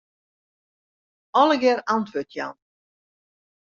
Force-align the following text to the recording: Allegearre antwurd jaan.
Allegearre 1.43 1.85
antwurd 1.97 2.29
jaan. 2.37 2.55